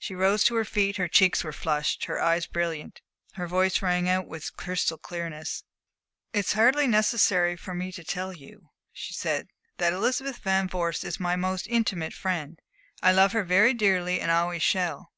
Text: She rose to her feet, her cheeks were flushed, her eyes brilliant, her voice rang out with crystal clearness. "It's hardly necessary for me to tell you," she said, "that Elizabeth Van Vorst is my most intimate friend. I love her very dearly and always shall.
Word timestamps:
She 0.00 0.16
rose 0.16 0.42
to 0.46 0.56
her 0.56 0.64
feet, 0.64 0.96
her 0.96 1.06
cheeks 1.06 1.44
were 1.44 1.52
flushed, 1.52 2.06
her 2.06 2.20
eyes 2.20 2.44
brilliant, 2.48 3.00
her 3.34 3.46
voice 3.46 3.80
rang 3.80 4.08
out 4.08 4.26
with 4.26 4.56
crystal 4.56 4.98
clearness. 4.98 5.62
"It's 6.32 6.54
hardly 6.54 6.88
necessary 6.88 7.54
for 7.56 7.72
me 7.72 7.92
to 7.92 8.02
tell 8.02 8.32
you," 8.32 8.70
she 8.92 9.12
said, 9.14 9.46
"that 9.76 9.92
Elizabeth 9.92 10.38
Van 10.38 10.66
Vorst 10.68 11.04
is 11.04 11.20
my 11.20 11.36
most 11.36 11.68
intimate 11.68 12.14
friend. 12.14 12.58
I 13.00 13.12
love 13.12 13.30
her 13.30 13.44
very 13.44 13.74
dearly 13.74 14.20
and 14.20 14.32
always 14.32 14.64
shall. 14.64 15.12